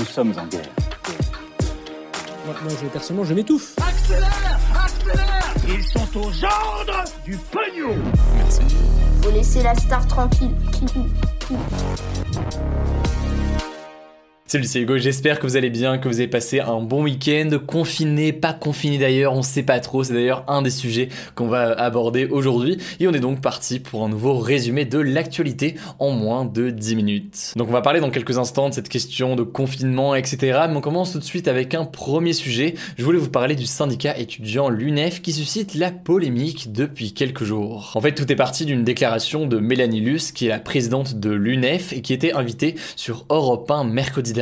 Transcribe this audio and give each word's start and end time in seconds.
Nous 0.00 0.06
sommes 0.06 0.32
en 0.38 0.46
guerre. 0.46 0.62
Moi, 2.46 2.54
moi, 2.62 2.72
je, 2.82 2.86
personnellement, 2.88 3.26
je 3.28 3.34
m'étouffe. 3.34 3.74
Accélère 3.86 4.58
Accélère 4.82 5.54
Ils 5.68 5.84
sont 5.84 6.18
aux 6.18 6.32
ordres 6.42 7.04
du 7.22 7.36
pognon 7.36 7.94
Faut 9.22 9.30
laisser 9.30 9.62
la 9.62 9.74
star 9.74 10.06
tranquille. 10.06 10.54
Salut, 14.52 14.64
c'est 14.64 14.80
Hugo, 14.80 14.98
j'espère 14.98 15.38
que 15.38 15.46
vous 15.46 15.56
allez 15.56 15.70
bien, 15.70 15.98
que 15.98 16.08
vous 16.08 16.18
avez 16.18 16.26
passé 16.26 16.58
un 16.58 16.80
bon 16.80 17.04
week-end, 17.04 17.50
confiné, 17.64 18.32
pas 18.32 18.52
confiné 18.52 18.98
d'ailleurs, 18.98 19.32
on 19.32 19.42
sait 19.42 19.62
pas 19.62 19.78
trop, 19.78 20.02
c'est 20.02 20.12
d'ailleurs 20.12 20.42
un 20.48 20.60
des 20.60 20.70
sujets 20.70 21.08
qu'on 21.36 21.46
va 21.46 21.70
aborder 21.70 22.26
aujourd'hui, 22.26 22.76
et 22.98 23.06
on 23.06 23.12
est 23.12 23.20
donc 23.20 23.40
parti 23.40 23.78
pour 23.78 24.02
un 24.02 24.08
nouveau 24.08 24.36
résumé 24.36 24.84
de 24.84 24.98
l'actualité 24.98 25.76
en 26.00 26.10
moins 26.10 26.44
de 26.44 26.70
10 26.70 26.96
minutes. 26.96 27.52
Donc 27.54 27.68
on 27.68 27.72
va 27.72 27.80
parler 27.80 28.00
dans 28.00 28.10
quelques 28.10 28.38
instants 28.38 28.68
de 28.68 28.74
cette 28.74 28.88
question 28.88 29.36
de 29.36 29.44
confinement, 29.44 30.16
etc., 30.16 30.62
mais 30.68 30.76
on 30.76 30.80
commence 30.80 31.12
tout 31.12 31.20
de 31.20 31.24
suite 31.24 31.46
avec 31.46 31.72
un 31.74 31.84
premier 31.84 32.32
sujet, 32.32 32.74
je 32.98 33.04
voulais 33.04 33.20
vous 33.20 33.30
parler 33.30 33.54
du 33.54 33.66
syndicat 33.66 34.18
étudiant 34.18 34.68
l'UNEF 34.68 35.22
qui 35.22 35.32
suscite 35.32 35.76
la 35.76 35.92
polémique 35.92 36.72
depuis 36.72 37.12
quelques 37.12 37.44
jours. 37.44 37.92
En 37.94 38.00
fait, 38.00 38.16
tout 38.16 38.32
est 38.32 38.34
parti 38.34 38.64
d'une 38.64 38.82
déclaration 38.82 39.46
de 39.46 39.60
Mélanie 39.60 40.00
Luce, 40.00 40.32
qui 40.32 40.46
est 40.46 40.48
la 40.48 40.58
présidente 40.58 41.20
de 41.20 41.30
l'UNEF, 41.30 41.92
et 41.92 42.02
qui 42.02 42.12
était 42.12 42.32
invitée 42.32 42.74
sur 42.96 43.26
Europe 43.30 43.70
1 43.70 43.84
mercredi 43.84 44.39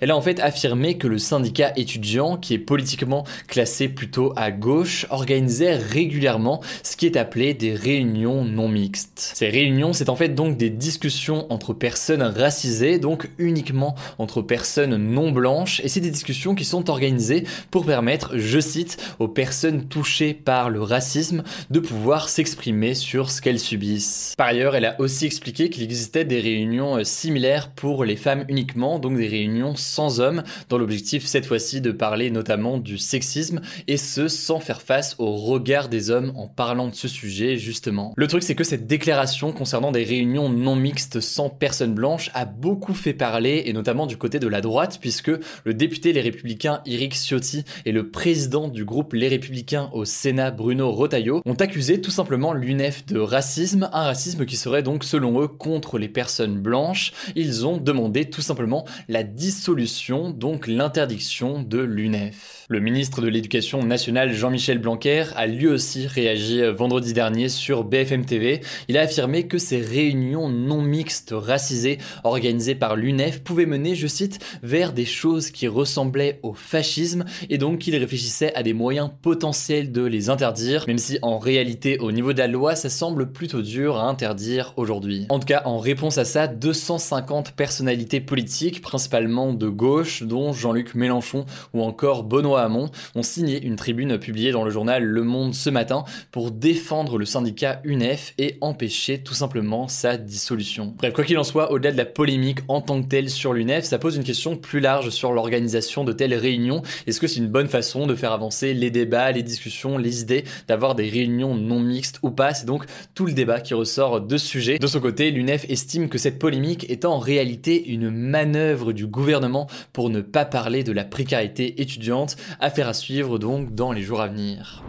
elle 0.00 0.10
a 0.10 0.16
en 0.16 0.20
fait 0.20 0.40
affirmé 0.40 0.98
que 0.98 1.06
le 1.06 1.18
syndicat 1.18 1.72
étudiant, 1.76 2.36
qui 2.36 2.54
est 2.54 2.58
politiquement 2.58 3.24
classé 3.48 3.88
plutôt 3.88 4.32
à 4.36 4.50
gauche, 4.50 5.06
organisait 5.10 5.76
régulièrement 5.76 6.60
ce 6.82 6.96
qui 6.96 7.06
est 7.06 7.16
appelé 7.16 7.54
des 7.54 7.74
réunions 7.74 8.44
non 8.44 8.68
mixtes. 8.68 9.32
Ces 9.34 9.48
réunions, 9.48 9.92
c'est 9.92 10.08
en 10.08 10.16
fait 10.16 10.34
donc 10.34 10.56
des 10.56 10.70
discussions 10.70 11.46
entre 11.50 11.72
personnes 11.72 12.22
racisées, 12.22 12.98
donc 12.98 13.28
uniquement 13.38 13.94
entre 14.18 14.42
personnes 14.42 14.96
non 14.96 15.30
blanches, 15.30 15.80
et 15.84 15.88
c'est 15.88 16.00
des 16.00 16.10
discussions 16.10 16.54
qui 16.54 16.64
sont 16.64 16.90
organisées 16.90 17.44
pour 17.70 17.86
permettre, 17.86 18.36
je 18.36 18.60
cite, 18.60 18.98
aux 19.18 19.28
personnes 19.28 19.86
touchées 19.88 20.34
par 20.34 20.70
le 20.70 20.82
racisme 20.82 21.42
de 21.70 21.80
pouvoir 21.80 22.28
s'exprimer 22.28 22.94
sur 22.94 23.30
ce 23.30 23.40
qu'elles 23.40 23.58
subissent. 23.58 24.34
Par 24.36 24.48
ailleurs, 24.48 24.74
elle 24.74 24.84
a 24.84 25.00
aussi 25.00 25.26
expliqué 25.26 25.70
qu'il 25.70 25.82
existait 25.82 26.24
des 26.24 26.40
réunions 26.40 26.98
euh, 26.98 27.04
similaires 27.04 27.70
pour 27.70 28.04
les 28.04 28.16
femmes 28.16 28.44
uniquement, 28.48 28.98
donc 28.98 29.16
des 29.16 29.26
réunions 29.30 29.74
sans 29.76 30.20
hommes, 30.20 30.42
dans 30.68 30.76
l'objectif 30.76 31.24
cette 31.24 31.46
fois-ci 31.46 31.80
de 31.80 31.92
parler 31.92 32.30
notamment 32.30 32.78
du 32.78 32.98
sexisme, 32.98 33.60
et 33.88 33.96
ce 33.96 34.28
sans 34.28 34.60
faire 34.60 34.82
face 34.82 35.14
au 35.18 35.32
regard 35.36 35.88
des 35.88 36.10
hommes 36.10 36.32
en 36.36 36.48
parlant 36.48 36.88
de 36.88 36.94
ce 36.94 37.08
sujet 37.08 37.56
justement. 37.56 38.12
Le 38.16 38.26
truc 38.26 38.42
c'est 38.42 38.54
que 38.54 38.64
cette 38.64 38.86
déclaration 38.86 39.52
concernant 39.52 39.92
des 39.92 40.04
réunions 40.04 40.48
non 40.48 40.76
mixtes 40.76 41.20
sans 41.20 41.48
personnes 41.48 41.94
blanches 41.94 42.30
a 42.34 42.44
beaucoup 42.44 42.94
fait 42.94 43.14
parler, 43.14 43.62
et 43.66 43.72
notamment 43.72 44.06
du 44.06 44.16
côté 44.16 44.38
de 44.38 44.48
la 44.48 44.60
droite, 44.60 44.98
puisque 45.00 45.30
le 45.64 45.74
député 45.74 46.12
Les 46.12 46.20
Républicains 46.20 46.80
Eric 46.86 47.14
Ciotti 47.14 47.64
et 47.84 47.92
le 47.92 48.10
président 48.10 48.68
du 48.68 48.84
groupe 48.84 49.12
Les 49.12 49.28
Républicains 49.28 49.90
au 49.92 50.04
Sénat 50.04 50.50
Bruno 50.50 50.90
Rotaillot 50.90 51.42
ont 51.46 51.54
accusé 51.54 52.00
tout 52.00 52.10
simplement 52.10 52.52
l'UNEF 52.52 53.06
de 53.06 53.18
racisme, 53.18 53.88
un 53.92 54.04
racisme 54.04 54.44
qui 54.44 54.56
serait 54.56 54.82
donc 54.82 55.04
selon 55.04 55.40
eux 55.40 55.48
contre 55.48 55.98
les 55.98 56.08
personnes 56.08 56.58
blanches. 56.58 57.12
Ils 57.36 57.66
ont 57.66 57.76
demandé 57.76 58.28
tout 58.28 58.42
simplement 58.42 58.84
la 59.08 59.19
dissolution, 59.22 60.30
donc 60.30 60.66
l'interdiction 60.66 61.62
de 61.62 61.78
l'UNEF. 61.78 62.60
Le 62.68 62.78
ministre 62.78 63.20
de 63.20 63.26
l'Éducation 63.26 63.82
nationale 63.82 64.32
Jean-Michel 64.32 64.78
Blanquer 64.78 65.24
a 65.34 65.48
lui 65.48 65.66
aussi 65.66 66.06
réagi 66.06 66.62
euh, 66.62 66.72
vendredi 66.72 67.12
dernier 67.12 67.48
sur 67.48 67.82
BFM 67.82 68.24
TV. 68.24 68.60
Il 68.86 68.96
a 68.96 69.00
affirmé 69.00 69.48
que 69.48 69.58
ces 69.58 69.80
réunions 69.80 70.48
non 70.48 70.80
mixtes 70.80 71.34
racisées 71.36 71.98
organisées 72.22 72.76
par 72.76 72.94
l'UNEF 72.94 73.42
pouvaient 73.42 73.66
mener, 73.66 73.96
je 73.96 74.06
cite, 74.06 74.38
vers 74.62 74.92
des 74.92 75.04
choses 75.04 75.50
qui 75.50 75.66
ressemblaient 75.66 76.38
au 76.44 76.54
fascisme 76.54 77.24
et 77.48 77.58
donc 77.58 77.80
qu'il 77.80 77.96
réfléchissait 77.96 78.54
à 78.54 78.62
des 78.62 78.72
moyens 78.72 79.10
potentiels 79.20 79.90
de 79.90 80.02
les 80.02 80.30
interdire, 80.30 80.84
même 80.86 80.98
si 80.98 81.18
en 81.22 81.38
réalité 81.38 81.98
au 81.98 82.12
niveau 82.12 82.32
de 82.32 82.38
la 82.38 82.46
loi 82.46 82.76
ça 82.76 82.88
semble 82.88 83.32
plutôt 83.32 83.62
dur 83.62 83.96
à 83.96 84.04
interdire 84.04 84.74
aujourd'hui. 84.76 85.26
En 85.28 85.40
tout 85.40 85.46
cas, 85.46 85.62
en 85.64 85.78
réponse 85.78 86.18
à 86.18 86.24
ça, 86.24 86.46
250 86.46 87.52
personnalités 87.52 88.20
politiques, 88.20 88.80
principalement 88.80 89.09
principalement 89.10 89.52
de 89.52 89.68
gauche, 89.68 90.22
dont 90.22 90.52
Jean-Luc 90.52 90.94
Mélenchon 90.94 91.44
ou 91.74 91.82
encore 91.82 92.22
Benoît 92.22 92.62
Hamon, 92.62 92.90
ont 93.16 93.24
signé 93.24 93.60
une 93.60 93.74
tribune 93.74 94.18
publiée 94.18 94.52
dans 94.52 94.62
le 94.62 94.70
journal 94.70 95.02
Le 95.02 95.24
Monde 95.24 95.52
ce 95.52 95.68
matin 95.68 96.04
pour 96.30 96.52
défendre 96.52 97.18
le 97.18 97.24
syndicat 97.24 97.80
UNEF 97.82 98.34
et 98.38 98.56
empêcher 98.60 99.18
tout 99.18 99.34
simplement 99.34 99.88
sa 99.88 100.16
dissolution. 100.16 100.94
Bref, 100.96 101.12
quoi 101.12 101.24
qu'il 101.24 101.38
en 101.38 101.44
soit, 101.44 101.72
au-delà 101.72 101.90
de 101.90 101.96
la 101.96 102.04
polémique 102.04 102.60
en 102.68 102.80
tant 102.80 103.02
que 103.02 103.08
telle 103.08 103.30
sur 103.30 103.52
l'UNEF, 103.52 103.84
ça 103.84 103.98
pose 103.98 104.14
une 104.14 104.22
question 104.22 104.56
plus 104.56 104.78
large 104.78 105.10
sur 105.10 105.32
l'organisation 105.32 106.04
de 106.04 106.12
telles 106.12 106.34
réunions. 106.34 106.82
Est-ce 107.08 107.18
que 107.18 107.26
c'est 107.26 107.40
une 107.40 107.48
bonne 107.48 107.66
façon 107.66 108.06
de 108.06 108.14
faire 108.14 108.30
avancer 108.30 108.74
les 108.74 108.92
débats, 108.92 109.32
les 109.32 109.42
discussions, 109.42 109.98
les 109.98 110.22
idées, 110.22 110.44
d'avoir 110.68 110.94
des 110.94 111.08
réunions 111.08 111.56
non 111.56 111.80
mixtes 111.80 112.20
ou 112.22 112.30
pas? 112.30 112.54
C'est 112.54 112.66
donc 112.66 112.84
tout 113.16 113.26
le 113.26 113.32
débat 113.32 113.60
qui 113.60 113.74
ressort 113.74 114.20
de 114.20 114.36
ce 114.36 114.46
sujet. 114.46 114.78
De 114.78 114.86
son 114.86 115.00
côté, 115.00 115.32
l'UNEF 115.32 115.66
estime 115.68 116.08
que 116.08 116.18
cette 116.18 116.38
polémique 116.38 116.88
est 116.88 117.04
en 117.04 117.18
réalité 117.18 117.88
une 117.88 118.10
manœuvre 118.10 118.89
du 118.92 119.06
gouvernement 119.06 119.66
pour 119.92 120.10
ne 120.10 120.20
pas 120.20 120.44
parler 120.44 120.84
de 120.84 120.92
la 120.92 121.04
précarité 121.04 121.80
étudiante, 121.80 122.36
affaire 122.60 122.88
à 122.88 122.94
suivre 122.94 123.38
donc 123.38 123.74
dans 123.74 123.92
les 123.92 124.02
jours 124.02 124.20
à 124.20 124.28
venir. 124.28 124.82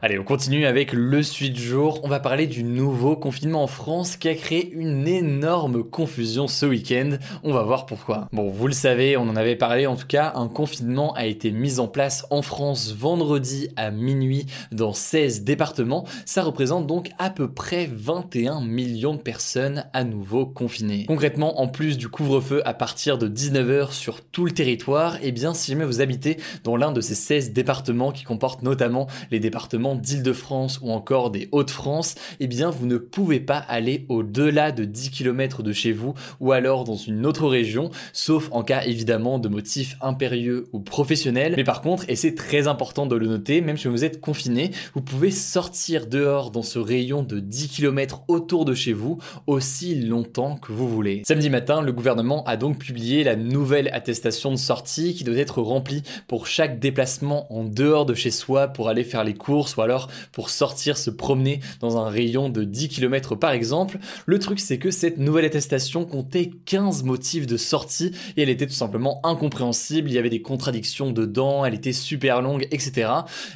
Allez, 0.00 0.16
on 0.16 0.22
continue 0.22 0.64
avec 0.64 0.92
le 0.92 1.24
suite 1.24 1.56
jour. 1.56 1.98
On 2.04 2.08
va 2.08 2.20
parler 2.20 2.46
du 2.46 2.62
nouveau 2.62 3.16
confinement 3.16 3.64
en 3.64 3.66
France 3.66 4.16
qui 4.16 4.28
a 4.28 4.34
créé 4.36 4.70
une 4.70 5.08
énorme 5.08 5.82
confusion 5.82 6.46
ce 6.46 6.66
week-end. 6.66 7.16
On 7.42 7.52
va 7.52 7.64
voir 7.64 7.84
pourquoi. 7.84 8.28
Bon, 8.32 8.48
vous 8.48 8.68
le 8.68 8.74
savez, 8.74 9.16
on 9.16 9.22
en 9.22 9.34
avait 9.34 9.56
parlé 9.56 9.88
en 9.88 9.96
tout 9.96 10.06
cas, 10.06 10.30
un 10.36 10.46
confinement 10.46 11.14
a 11.14 11.26
été 11.26 11.50
mis 11.50 11.80
en 11.80 11.88
place 11.88 12.24
en 12.30 12.42
France 12.42 12.94
vendredi 12.96 13.70
à 13.74 13.90
minuit 13.90 14.46
dans 14.70 14.92
16 14.92 15.42
départements. 15.42 16.06
Ça 16.26 16.44
représente 16.44 16.86
donc 16.86 17.10
à 17.18 17.28
peu 17.28 17.50
près 17.50 17.90
21 17.92 18.60
millions 18.60 19.14
de 19.14 19.20
personnes 19.20 19.84
à 19.94 20.04
nouveau 20.04 20.46
confinées. 20.46 21.06
Concrètement, 21.06 21.60
en 21.60 21.66
plus 21.66 21.98
du 21.98 22.08
couvre-feu 22.08 22.62
à 22.64 22.72
partir 22.72 23.18
de 23.18 23.26
19h 23.26 23.90
sur 23.90 24.22
tout 24.22 24.44
le 24.44 24.52
territoire, 24.52 25.16
et 25.16 25.20
eh 25.24 25.32
bien 25.32 25.54
si 25.54 25.72
jamais 25.72 25.84
vous 25.84 26.00
habitez 26.00 26.36
dans 26.62 26.76
l'un 26.76 26.92
de 26.92 27.00
ces 27.00 27.16
16 27.16 27.52
départements 27.52 28.12
qui 28.12 28.22
comportent 28.22 28.62
notamment 28.62 29.08
les 29.32 29.40
départements 29.40 29.87
d'Île-de-France 29.94 30.80
ou 30.82 30.90
encore 30.90 31.30
des 31.30 31.48
Hauts-de-France, 31.52 32.14
eh 32.40 32.46
bien 32.46 32.70
vous 32.70 32.86
ne 32.86 32.96
pouvez 32.96 33.40
pas 33.40 33.58
aller 33.58 34.06
au-delà 34.08 34.72
de 34.72 34.84
10 34.84 35.10
km 35.10 35.62
de 35.62 35.72
chez 35.72 35.92
vous 35.92 36.14
ou 36.40 36.52
alors 36.52 36.84
dans 36.84 36.96
une 36.96 37.26
autre 37.26 37.46
région, 37.46 37.90
sauf 38.12 38.48
en 38.52 38.62
cas 38.62 38.84
évidemment 38.84 39.38
de 39.38 39.48
motifs 39.48 39.96
impérieux 40.00 40.68
ou 40.72 40.80
professionnels. 40.80 41.54
Mais 41.56 41.64
par 41.64 41.80
contre, 41.80 42.04
et 42.08 42.16
c'est 42.16 42.34
très 42.34 42.68
important 42.68 43.06
de 43.06 43.16
le 43.16 43.26
noter, 43.26 43.60
même 43.60 43.76
si 43.76 43.88
vous 43.88 44.04
êtes 44.04 44.20
confiné, 44.20 44.70
vous 44.94 45.02
pouvez 45.02 45.30
sortir 45.30 46.06
dehors 46.06 46.50
dans 46.50 46.62
ce 46.62 46.78
rayon 46.78 47.22
de 47.22 47.40
10 47.40 47.68
km 47.68 48.22
autour 48.28 48.64
de 48.64 48.74
chez 48.74 48.92
vous 48.92 49.18
aussi 49.46 49.94
longtemps 49.94 50.56
que 50.56 50.72
vous 50.72 50.88
voulez. 50.88 51.22
Samedi 51.26 51.50
matin, 51.50 51.82
le 51.82 51.92
gouvernement 51.92 52.44
a 52.44 52.56
donc 52.56 52.78
publié 52.78 53.24
la 53.24 53.36
nouvelle 53.36 53.90
attestation 53.92 54.50
de 54.50 54.56
sortie 54.56 55.14
qui 55.14 55.24
doit 55.24 55.36
être 55.36 55.62
remplie 55.62 56.02
pour 56.26 56.46
chaque 56.46 56.78
déplacement 56.78 57.52
en 57.52 57.64
dehors 57.64 58.06
de 58.06 58.14
chez 58.14 58.30
soi 58.30 58.68
pour 58.68 58.88
aller 58.88 59.04
faire 59.04 59.24
les 59.24 59.34
courses 59.34 59.74
ou 59.78 59.82
alors 59.82 60.08
pour 60.32 60.50
sortir 60.50 60.98
se 60.98 61.10
promener 61.10 61.60
dans 61.80 61.96
un 61.98 62.08
rayon 62.08 62.48
de 62.48 62.64
10 62.64 62.88
km 62.88 63.36
par 63.36 63.52
exemple. 63.52 63.98
Le 64.26 64.38
truc 64.38 64.60
c'est 64.60 64.78
que 64.78 64.90
cette 64.90 65.18
nouvelle 65.18 65.44
attestation 65.44 66.04
comptait 66.04 66.50
15 66.66 67.04
motifs 67.04 67.46
de 67.46 67.56
sortie 67.56 68.12
et 68.36 68.42
elle 68.42 68.48
était 68.48 68.66
tout 68.66 68.72
simplement 68.72 69.20
incompréhensible, 69.24 70.10
il 70.10 70.14
y 70.14 70.18
avait 70.18 70.30
des 70.30 70.42
contradictions 70.42 71.12
dedans, 71.12 71.64
elle 71.64 71.74
était 71.74 71.92
super 71.92 72.42
longue, 72.42 72.66
etc. 72.70 73.10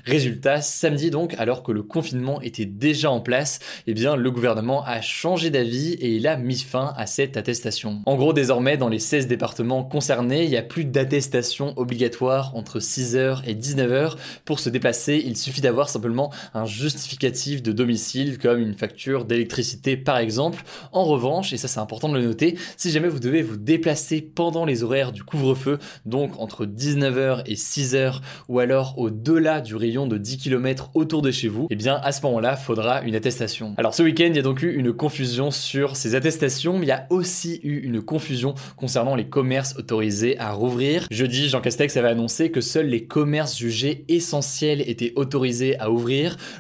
Résultat, 0.04 0.60
samedi 0.60 1.10
donc, 1.10 1.34
alors 1.38 1.62
que 1.62 1.72
le 1.72 1.82
confinement 1.82 2.40
était 2.40 2.66
déjà 2.66 3.10
en 3.10 3.20
place, 3.20 3.58
eh 3.86 3.94
bien 3.94 4.16
le 4.16 4.30
gouvernement 4.30 4.84
a 4.84 5.00
changé 5.00 5.50
d'avis 5.50 5.94
et 5.94 6.14
il 6.14 6.26
a 6.26 6.36
mis 6.36 6.58
fin 6.58 6.92
à 6.96 7.06
cette 7.06 7.36
attestation. 7.36 8.02
En 8.06 8.16
gros, 8.16 8.32
désormais, 8.32 8.76
dans 8.76 8.88
les 8.88 8.98
16 8.98 9.26
départements 9.26 9.84
concernés, 9.84 10.44
il 10.44 10.50
n'y 10.50 10.56
a 10.56 10.62
plus 10.62 10.84
d'attestation 10.84 11.72
obligatoire 11.76 12.54
entre 12.54 12.78
6h 12.78 13.42
et 13.46 13.54
19h. 13.54 14.16
Pour 14.44 14.60
se 14.60 14.68
déplacer, 14.68 15.22
il 15.24 15.36
suffit 15.36 15.60
d'avoir 15.60 15.88
simplement 15.88 16.11
un 16.54 16.64
justificatif 16.64 17.62
de 17.62 17.72
domicile 17.72 18.38
comme 18.38 18.60
une 18.60 18.74
facture 18.74 19.24
d'électricité 19.24 19.96
par 19.96 20.18
exemple. 20.18 20.62
En 20.92 21.04
revanche, 21.04 21.52
et 21.52 21.56
ça 21.56 21.68
c'est 21.68 21.80
important 21.80 22.08
de 22.08 22.18
le 22.18 22.24
noter, 22.24 22.56
si 22.76 22.90
jamais 22.90 23.08
vous 23.08 23.20
devez 23.20 23.42
vous 23.42 23.56
déplacer 23.56 24.20
pendant 24.20 24.64
les 24.64 24.82
horaires 24.82 25.12
du 25.12 25.22
couvre-feu, 25.22 25.78
donc 26.06 26.38
entre 26.38 26.66
19h 26.66 27.42
et 27.46 27.54
6h 27.54 28.20
ou 28.48 28.58
alors 28.58 28.98
au-delà 28.98 29.60
du 29.60 29.76
rayon 29.76 30.06
de 30.06 30.18
10 30.18 30.38
km 30.38 30.90
autour 30.94 31.22
de 31.22 31.30
chez 31.30 31.48
vous, 31.48 31.66
eh 31.70 31.76
bien 31.76 31.96
à 32.02 32.12
ce 32.12 32.22
moment-là, 32.26 32.56
faudra 32.56 33.02
une 33.02 33.14
attestation. 33.14 33.74
Alors 33.76 33.94
ce 33.94 34.02
week-end, 34.02 34.26
il 34.28 34.36
y 34.36 34.38
a 34.38 34.42
donc 34.42 34.62
eu 34.62 34.74
une 34.74 34.92
confusion 34.92 35.50
sur 35.50 35.96
ces 35.96 36.14
attestations, 36.14 36.78
mais 36.78 36.86
il 36.86 36.88
y 36.88 36.92
a 36.92 37.06
aussi 37.10 37.60
eu 37.62 37.78
une 37.78 38.02
confusion 38.02 38.54
concernant 38.76 39.14
les 39.14 39.26
commerces 39.28 39.74
autorisés 39.78 40.38
à 40.38 40.52
rouvrir. 40.52 41.06
Jeudi, 41.10 41.48
Jean 41.48 41.60
Castex 41.60 41.96
avait 41.96 42.08
annoncé 42.08 42.50
que 42.50 42.60
seuls 42.60 42.86
les 42.86 43.04
commerces 43.06 43.56
jugés 43.56 44.04
essentiels 44.08 44.82
étaient 44.86 45.12
autorisés 45.16 45.78
à 45.78 45.90
ouvrir. 45.90 46.01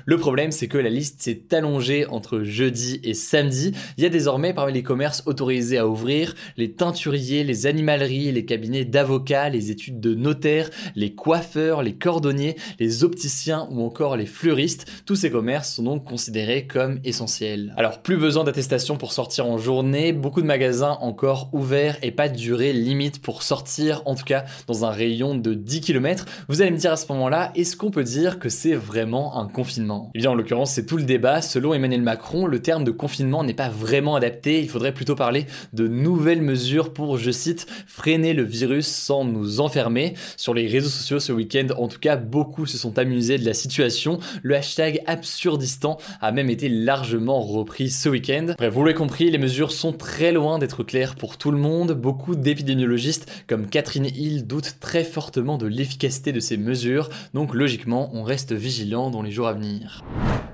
Le 0.06 0.18
problème, 0.18 0.52
c'est 0.52 0.68
que 0.68 0.78
la 0.78 0.90
liste 0.90 1.22
s'est 1.22 1.42
allongée 1.52 2.06
entre 2.06 2.42
jeudi 2.42 3.00
et 3.02 3.14
samedi. 3.14 3.72
Il 3.96 4.04
y 4.04 4.06
a 4.06 4.10
désormais 4.10 4.54
parmi 4.54 4.72
les 4.72 4.82
commerces 4.82 5.22
autorisés 5.26 5.78
à 5.78 5.86
ouvrir 5.86 6.34
les 6.56 6.72
teinturiers, 6.72 7.44
les 7.44 7.66
animaleries, 7.66 8.30
les 8.32 8.44
cabinets 8.44 8.84
d'avocats, 8.84 9.48
les 9.48 9.70
études 9.70 10.00
de 10.00 10.14
notaires, 10.14 10.70
les 10.94 11.14
coiffeurs, 11.14 11.82
les 11.82 11.94
cordonniers, 11.94 12.56
les 12.78 13.04
opticiens 13.04 13.68
ou 13.70 13.82
encore 13.82 14.16
les 14.16 14.26
fleuristes. 14.26 14.86
Tous 15.06 15.16
ces 15.16 15.30
commerces 15.30 15.74
sont 15.74 15.82
donc 15.82 16.04
considérés 16.04 16.66
comme 16.66 17.00
essentiels. 17.04 17.74
Alors 17.76 18.02
plus 18.02 18.16
besoin 18.16 18.44
d'attestation 18.44 18.96
pour 18.96 19.12
sortir 19.12 19.46
en 19.46 19.58
journée, 19.58 20.12
beaucoup 20.12 20.42
de 20.42 20.46
magasins 20.46 20.98
encore 21.00 21.50
ouverts 21.52 21.98
et 22.02 22.10
pas 22.10 22.28
de 22.28 22.36
durée 22.36 22.72
limite 22.72 23.20
pour 23.20 23.42
sortir, 23.42 24.02
en 24.06 24.14
tout 24.14 24.24
cas 24.24 24.44
dans 24.66 24.84
un 24.84 24.90
rayon 24.90 25.34
de 25.34 25.54
10 25.54 25.80
km. 25.80 26.26
Vous 26.48 26.62
allez 26.62 26.70
me 26.70 26.76
dire 26.76 26.92
à 26.92 26.96
ce 26.96 27.10
moment-là, 27.12 27.52
est-ce 27.54 27.76
qu'on 27.76 27.90
peut 27.90 28.04
dire 28.04 28.38
que 28.38 28.48
c'est 28.48 28.74
vraiment 28.74 29.31
un 29.38 29.48
confinement 29.48 30.10
Eh 30.14 30.18
bien 30.18 30.30
en 30.30 30.34
l'occurrence 30.34 30.72
c'est 30.72 30.86
tout 30.86 30.96
le 30.96 31.04
débat. 31.04 31.42
Selon 31.42 31.74
Emmanuel 31.74 32.02
Macron, 32.02 32.46
le 32.46 32.60
terme 32.60 32.84
de 32.84 32.90
confinement 32.90 33.44
n'est 33.44 33.54
pas 33.54 33.68
vraiment 33.68 34.16
adapté, 34.16 34.60
il 34.60 34.68
faudrait 34.68 34.94
plutôt 34.94 35.14
parler 35.14 35.46
de 35.72 35.88
nouvelles 35.88 36.42
mesures 36.42 36.92
pour, 36.92 37.18
je 37.18 37.30
cite, 37.30 37.66
freiner 37.86 38.32
le 38.34 38.42
virus 38.42 38.86
sans 38.86 39.24
nous 39.24 39.60
enfermer. 39.60 40.14
Sur 40.36 40.54
les 40.54 40.66
réseaux 40.66 40.88
sociaux 40.88 41.20
ce 41.20 41.32
week-end, 41.32 41.68
en 41.78 41.88
tout 41.88 41.98
cas, 41.98 42.16
beaucoup 42.16 42.66
se 42.66 42.78
sont 42.78 42.98
amusés 42.98 43.38
de 43.38 43.44
la 43.44 43.54
situation. 43.54 44.18
Le 44.42 44.56
hashtag 44.56 45.02
absurdistan 45.06 45.98
a 46.20 46.32
même 46.32 46.50
été 46.50 46.68
largement 46.68 47.40
repris 47.40 47.90
ce 47.90 48.08
week-end. 48.08 48.54
Bref, 48.58 48.72
vous 48.72 48.84
l'avez 48.84 48.96
compris, 48.96 49.30
les 49.30 49.38
mesures 49.38 49.72
sont 49.72 49.92
très 49.92 50.32
loin 50.32 50.58
d'être 50.58 50.82
claires 50.82 51.14
pour 51.14 51.38
tout 51.38 51.50
le 51.50 51.58
monde. 51.58 51.92
Beaucoup 51.92 52.34
d'épidémiologistes 52.34 53.30
comme 53.46 53.66
Catherine 53.66 54.06
Hill 54.06 54.46
doutent 54.46 54.76
très 54.80 55.04
fortement 55.04 55.58
de 55.58 55.66
l'efficacité 55.66 56.32
de 56.32 56.40
ces 56.40 56.56
mesures, 56.56 57.08
donc 57.34 57.54
logiquement, 57.54 58.10
on 58.12 58.22
reste 58.22 58.52
vigilant 58.52 59.10
dans 59.10 59.21
les 59.22 59.30
jours 59.30 59.48
à 59.48 59.52
venir. 59.52 60.02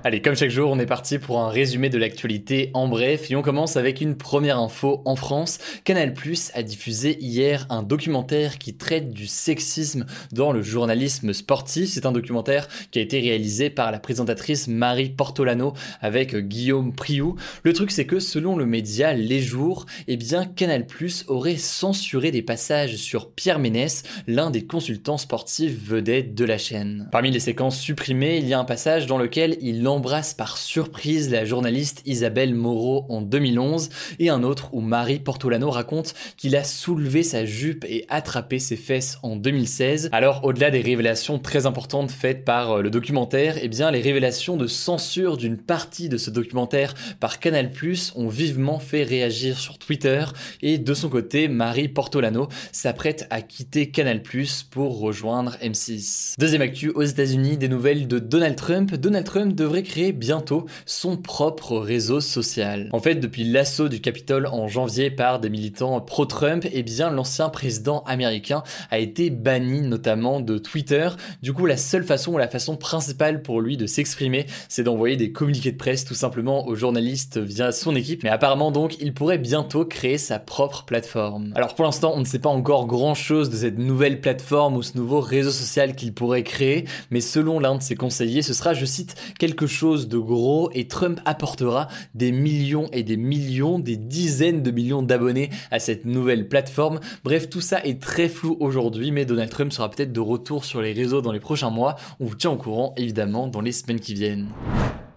Allez, 0.05 0.21
comme 0.21 0.35
chaque 0.35 0.49
jour, 0.49 0.71
on 0.71 0.79
est 0.79 0.85
parti 0.85 1.19
pour 1.19 1.41
un 1.41 1.49
résumé 1.49 1.89
de 1.89 1.97
l'actualité 1.97 2.71
en 2.73 2.87
bref 2.87 3.29
et 3.29 3.35
on 3.35 3.41
commence 3.41 3.75
avec 3.75 3.99
une 3.99 4.15
première 4.15 4.57
info 4.57 5.01
en 5.03 5.17
France. 5.17 5.57
Canal+ 5.83 6.13
a 6.53 6.63
diffusé 6.63 7.17
hier 7.19 7.67
un 7.69 7.83
documentaire 7.83 8.59
qui 8.59 8.75
traite 8.75 9.11
du 9.11 9.27
sexisme 9.27 10.05
dans 10.31 10.53
le 10.53 10.61
journalisme 10.61 11.33
sportif. 11.33 11.89
C'est 11.89 12.05
un 12.05 12.13
documentaire 12.13 12.69
qui 12.91 12.99
a 12.99 13.01
été 13.01 13.19
réalisé 13.19 13.69
par 13.69 13.91
la 13.91 13.99
présentatrice 13.99 14.69
Marie 14.69 15.09
Portolano 15.09 15.73
avec 15.99 16.33
Guillaume 16.33 16.93
Priou. 16.93 17.35
Le 17.63 17.73
truc 17.73 17.91
c'est 17.91 18.05
que 18.05 18.19
selon 18.19 18.55
le 18.55 18.65
média 18.65 19.11
Les 19.13 19.41
Jours, 19.41 19.85
eh 20.07 20.15
bien 20.15 20.45
Canal+ 20.45 20.85
aurait 21.27 21.57
censuré 21.57 22.31
des 22.31 22.41
passages 22.41 22.95
sur 22.95 23.31
Pierre 23.31 23.59
Ménès, 23.59 24.03
l'un 24.27 24.49
des 24.49 24.65
consultants 24.65 25.17
sportifs 25.17 25.77
vedettes 25.77 26.35
de 26.35 26.45
la 26.45 26.57
chaîne. 26.57 27.09
Parmi 27.11 27.31
les 27.31 27.41
séquences 27.41 27.77
supprimées, 27.77 28.37
il 28.37 28.47
y 28.47 28.53
a 28.53 28.59
un 28.59 28.65
passage 28.65 29.05
dans 29.05 29.17
lequel 29.17 29.57
il 29.59 29.88
embrasse 29.89 30.33
par 30.33 30.57
surprise 30.57 31.29
la 31.29 31.45
journaliste 31.45 32.01
Isabelle 32.05 32.55
Moreau 32.55 33.05
en 33.09 33.21
2011 33.21 33.89
et 34.19 34.29
un 34.29 34.43
autre 34.43 34.69
où 34.73 34.81
Marie 34.81 35.19
Portolano 35.19 35.69
raconte 35.69 36.13
qu'il 36.37 36.55
a 36.55 36.63
soulevé 36.63 37.23
sa 37.23 37.45
jupe 37.45 37.85
et 37.85 38.05
attrapé 38.09 38.59
ses 38.59 38.75
fesses 38.75 39.17
en 39.23 39.35
2016. 39.35 40.09
Alors 40.11 40.41
au-delà 40.43 40.71
des 40.71 40.81
révélations 40.81 41.39
très 41.39 41.65
importantes 41.65 42.11
faites 42.11 42.45
par 42.45 42.71
euh, 42.71 42.81
le 42.81 42.89
documentaire, 42.89 43.57
eh 43.61 43.67
bien 43.67 43.91
les 43.91 44.01
révélations 44.01 44.57
de 44.57 44.67
censure 44.67 45.37
d'une 45.37 45.57
partie 45.57 46.09
de 46.09 46.17
ce 46.17 46.29
documentaire 46.29 46.93
par 47.19 47.39
Canal+ 47.39 47.71
ont 48.15 48.27
vivement 48.27 48.79
fait 48.79 49.03
réagir 49.03 49.57
sur 49.57 49.77
Twitter 49.77 50.23
et 50.61 50.77
de 50.77 50.93
son 50.93 51.09
côté, 51.09 51.47
Marie 51.47 51.87
Portolano 51.87 52.47
s'apprête 52.71 53.27
à 53.29 53.41
quitter 53.41 53.89
Canal+ 53.89 54.21
pour 54.69 54.99
rejoindre 54.99 55.55
M6. 55.63 56.35
Deuxième 56.37 56.61
actu 56.61 56.89
aux 56.89 57.03
États-Unis, 57.03 57.57
des 57.57 57.67
nouvelles 57.67 58.07
de 58.07 58.19
Donald 58.19 58.55
Trump. 58.55 58.93
Donald 58.95 59.25
Trump 59.25 59.55
devrait 59.55 59.78
créer 59.83 60.11
bientôt 60.11 60.65
son 60.85 61.17
propre 61.17 61.77
réseau 61.77 62.21
social. 62.21 62.89
En 62.93 62.99
fait, 62.99 63.15
depuis 63.15 63.43
l'assaut 63.43 63.89
du 63.89 64.01
Capitole 64.01 64.47
en 64.47 64.67
janvier 64.67 65.09
par 65.11 65.39
des 65.39 65.49
militants 65.49 65.99
pro-Trump, 66.01 66.65
eh 66.71 66.83
bien 66.83 67.09
l'ancien 67.09 67.49
président 67.49 68.03
américain 68.05 68.63
a 68.91 68.99
été 68.99 69.29
banni 69.29 69.81
notamment 69.81 70.39
de 70.39 70.57
Twitter. 70.57 71.09
Du 71.41 71.53
coup, 71.53 71.65
la 71.65 71.77
seule 71.77 72.03
façon 72.03 72.33
ou 72.33 72.37
la 72.37 72.47
façon 72.47 72.75
principale 72.75 73.41
pour 73.41 73.61
lui 73.61 73.77
de 73.77 73.87
s'exprimer, 73.87 74.45
c'est 74.67 74.83
d'envoyer 74.83 75.17
des 75.17 75.31
communiqués 75.31 75.71
de 75.71 75.77
presse 75.77 76.05
tout 76.05 76.13
simplement 76.13 76.67
aux 76.67 76.75
journalistes 76.75 77.37
via 77.37 77.71
son 77.71 77.95
équipe. 77.95 78.23
Mais 78.23 78.29
apparemment 78.29 78.71
donc, 78.71 78.97
il 78.99 79.13
pourrait 79.13 79.37
bientôt 79.37 79.85
créer 79.85 80.17
sa 80.17 80.39
propre 80.39 80.85
plateforme. 80.85 81.51
Alors 81.55 81.75
pour 81.75 81.85
l'instant, 81.85 82.13
on 82.15 82.19
ne 82.19 82.25
sait 82.25 82.39
pas 82.39 82.49
encore 82.49 82.87
grand 82.87 83.15
chose 83.15 83.49
de 83.49 83.57
cette 83.57 83.77
nouvelle 83.77 84.21
plateforme 84.21 84.75
ou 84.75 84.83
ce 84.83 84.97
nouveau 84.97 85.19
réseau 85.19 85.51
social 85.51 85.95
qu'il 85.95 86.13
pourrait 86.13 86.43
créer, 86.43 86.85
mais 87.11 87.21
selon 87.21 87.59
l'un 87.59 87.75
de 87.75 87.81
ses 87.81 87.95
conseillers, 87.95 88.41
ce 88.41 88.53
sera, 88.53 88.73
je 88.73 88.85
cite, 88.85 89.15
quelque 89.37 89.67
chose 89.69 90.09
de 90.09 90.17
gros 90.17 90.69
et 90.73 90.87
Trump 90.87 91.21
apportera 91.23 91.87
des 92.13 92.31
millions 92.31 92.87
et 92.91 93.03
des 93.03 93.15
millions, 93.15 93.79
des 93.79 93.95
dizaines 93.95 94.61
de 94.61 94.71
millions 94.71 95.01
d'abonnés 95.01 95.49
à 95.71 95.79
cette 95.79 96.05
nouvelle 96.05 96.49
plateforme. 96.49 96.99
Bref, 97.23 97.49
tout 97.49 97.61
ça 97.61 97.81
est 97.85 98.01
très 98.01 98.27
flou 98.27 98.57
aujourd'hui, 98.59 99.11
mais 99.11 99.25
Donald 99.25 99.49
Trump 99.49 99.71
sera 99.71 99.89
peut-être 99.89 100.11
de 100.11 100.19
retour 100.19 100.65
sur 100.65 100.81
les 100.81 100.93
réseaux 100.93 101.21
dans 101.21 101.31
les 101.31 101.39
prochains 101.39 101.69
mois. 101.69 101.95
On 102.19 102.25
vous 102.25 102.35
tient 102.35 102.51
au 102.51 102.57
courant 102.57 102.93
évidemment 102.97 103.47
dans 103.47 103.61
les 103.61 103.71
semaines 103.71 103.99
qui 103.99 104.13
viennent. 104.13 104.49